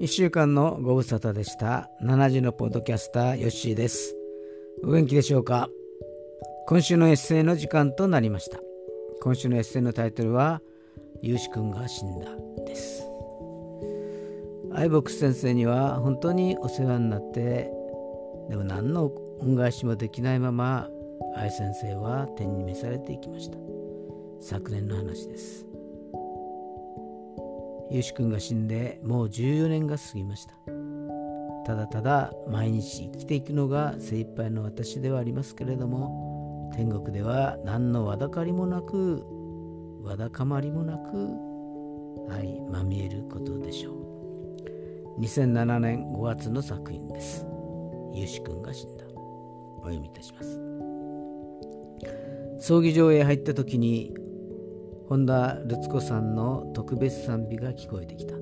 [0.00, 1.90] 1週間のご無沙汰でした。
[2.02, 4.16] 7時のポッドキャスターヨッシーです。
[4.82, 5.68] お元気でしょうか？
[6.66, 8.58] 今週のエッセイの時間となりました。
[9.20, 10.62] 今週のエッセイのタイトルは
[11.20, 12.30] ゆうしくんが死んだ
[12.64, 13.02] です。
[14.72, 17.70] アイボックス先生には本当にお世話になって
[18.48, 20.88] でも何の恩返しもできないまま
[21.36, 23.58] 愛先生は天に召されていきました。
[24.40, 25.66] 昨年の話です。
[27.90, 30.54] ゆうしくんが死んでもう14年が過ぎました。
[31.66, 39.24] ただただ毎日生きていくのが精一杯の私ではありますけれども天国では何のわだかりもなく
[40.02, 41.16] わだかまりもなく
[42.28, 45.20] はいまみえることでしょう。
[45.20, 47.44] 2007年5月の作品です。
[48.14, 49.04] ゆうしくんが死んだ。
[49.82, 50.60] お読みいたします。
[52.60, 54.14] 葬儀場へ入った時に
[55.10, 58.36] 本田ルツ子さんの特別賛美が聞こえてきた。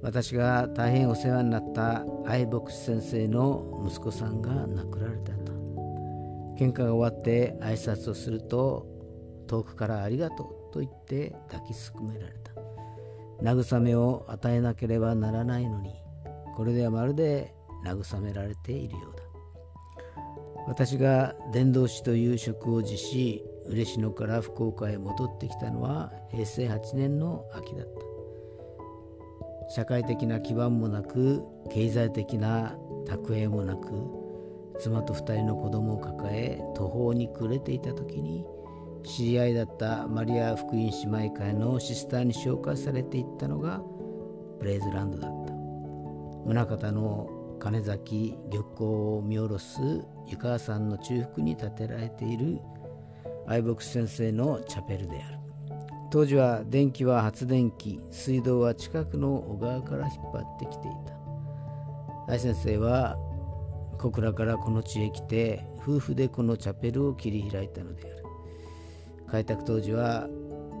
[0.00, 5.52] 私が大変お世話になった愛牧師先生の息子さんが亡くなられたと。
[6.58, 8.86] 喧嘩が終わって挨拶をすると
[9.46, 12.52] 遠くからありがとうと言って抱きすくめられた。
[13.42, 15.92] 慰めを与えなければならないのに
[16.56, 19.22] これではまるで慰められているようだ。
[20.68, 28.08] 私が伝道師という職を辞し嬉野から福岡へ戻ってきたのは平成8年の秋だった。
[29.70, 32.74] 社会的な基盤もなく経済的な
[33.06, 33.88] 蓄えもなく
[34.78, 38.46] 妻と2人の子供を抱え途方に暮れていた時に
[39.04, 43.82] 知り合いだったマリア福音姉妹会のシスターに紹介されていったのが
[44.58, 45.52] ブレイズランドだった。
[46.46, 47.28] 宗像の
[47.60, 49.80] 金崎漁港を見下ろす
[50.26, 52.60] 湯川さんの中腹に建てられている
[53.48, 55.38] 愛牧先生のチャペルである。
[56.10, 62.32] 当時は電気は発電機水道は近くの小川から引っ張ってきていた。
[62.32, 63.16] 愛先生は
[63.98, 68.24] 小倉からこの地へ来て夫婦でこのチャペルを切り開いたのである。
[69.30, 70.28] 開拓当時は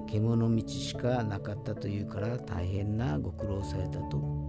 [0.06, 4.44] 獣道しかなかったというから大変なご苦労されたと思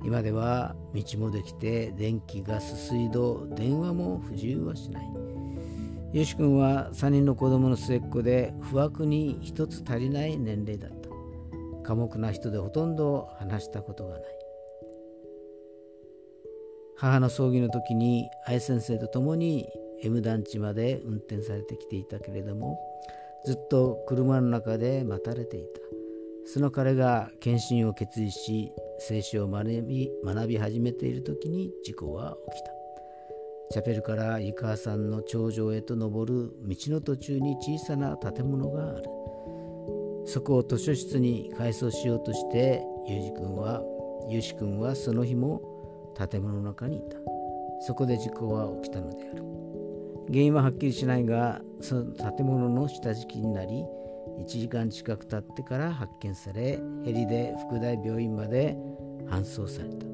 [0.00, 0.06] う。
[0.06, 5.04] 今では道もできて電気ガス水道電話も不自由はしない。
[6.12, 11.08] よし君は3人の子供の末っ子で不惑に一つ足りない年齢だった。
[11.82, 14.22] 寡黙な人でほとんど話したことがない。
[16.96, 19.66] 母の葬儀の時に愛先生と共に
[20.02, 22.78] M 団地まで運転されてきていたけれども
[23.46, 25.80] ずっと車の中で待たれていた。
[26.44, 32.81] その彼が献身を決意し聖書を学び学び始めている時に事故は起きた。
[33.72, 39.04] チャペルから湯川さんの頂上へと登る道の途中に小さな建物がある。
[40.26, 43.82] そこを図書室に改装しようとしてユージ君は
[44.28, 45.62] ユーシ君はその日も
[46.30, 47.16] 建物の中にいた。
[47.80, 49.42] そこで事故は起きたのである。
[50.28, 53.86] 原因ははっきりしないがその建物の下敷きになり
[54.38, 58.76] 1時間近く経ってから発見されヘリで福大病院まで
[59.30, 60.11] 搬送された。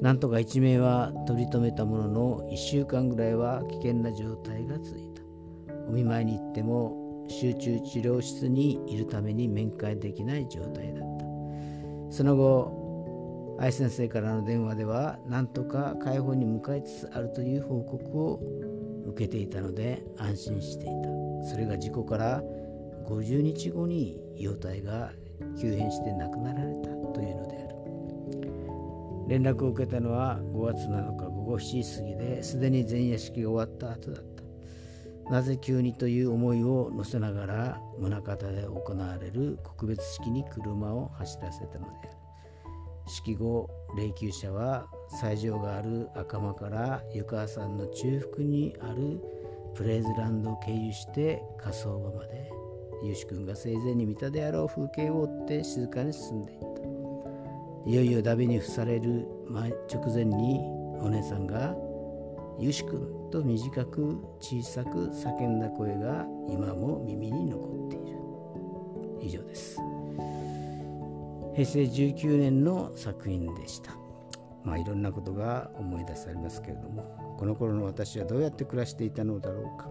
[0.00, 5.22] なんとか一命は取り留めたものの1週間ぐらいは危険な状態が続いた。
[5.88, 11.24] お見舞いに行っても集中治療室にいるために面会できない状態だった。
[12.10, 18.40] その後愛先生からの電話ではなんとか解放に向かいつつあるという報告を
[19.06, 21.46] 受けていたので安心していた。
[21.50, 22.42] それが事故から
[23.06, 25.12] 50日後に容体が
[25.60, 27.59] 急変して亡くなられたというので
[29.30, 35.30] 連絡を受けたのは5月7日午後7時過ぎですでに前夜式が終わった後だった。
[35.30, 42.10] なぜ急にという思いを乗せながら宗像で行われる告別式に車を走らせたのである。
[43.06, 44.88] 式後霊柩車は
[45.20, 49.22] 斎場がある赤間から湯川さんの中腹にある
[49.76, 52.50] プレイズランドを経由して火葬場まで。
[53.04, 56.69] ユシ君が生前に見たであろう風景を追って静かに進んでいった。
[57.86, 59.26] いよいよダビに付される
[59.92, 60.60] 直前に
[61.00, 61.74] お姉さんが
[62.60, 63.00] 「ゆし君」
[63.32, 68.18] と短く小さく叫んだ声が今も耳に残っている。
[69.22, 69.80] 以上です。
[71.54, 73.92] 平成19年の作品でした。
[74.62, 79.88] まあいろんなことが思い出されますけれどもこの頃の私はどうやって暮らしていたのだろうか。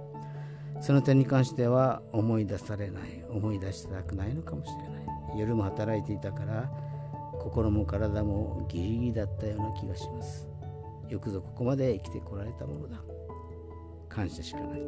[0.82, 5.40] その点に関しては思い出されない思い出したくないのかもしれない。
[5.40, 6.72] 夜も働いていたから
[7.40, 10.48] 心も体もギリギリだったような気がします。
[11.08, 13.02] よくぞここまで生きてこられたものだ。
[14.08, 14.82] 感謝しかない。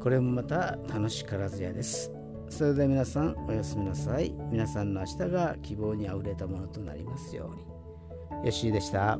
[0.00, 2.12] これもまた楽しからずやです。
[2.48, 4.34] それでは皆さんおやすみなさい。
[4.50, 7.62] 皆さんの明日が希望にあふれたものとなりますように。
[7.64, 9.18] よッしーでした。